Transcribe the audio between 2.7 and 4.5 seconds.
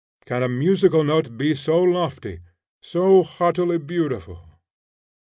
so haughtily beautiful!